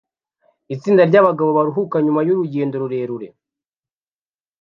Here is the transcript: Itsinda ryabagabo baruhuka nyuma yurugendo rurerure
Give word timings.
Itsinda 0.73 1.01
ryabagabo 1.09 1.49
baruhuka 1.57 1.95
nyuma 2.05 2.21
yurugendo 2.27 2.75
rurerure 2.83 3.27